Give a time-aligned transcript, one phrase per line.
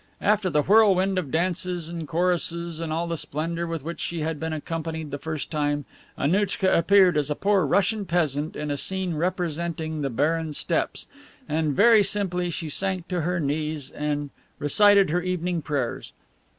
[0.21, 4.21] After the whirl wind of dances and choruses and all the splendor with which she
[4.21, 5.85] had been accompanied the first time,
[6.17, 11.05] Annouchka appeared as a poor Russian peasant in a scene representing the barren steppes,
[11.47, 16.13] and very simply she sank to her knees and recited her evening prayers.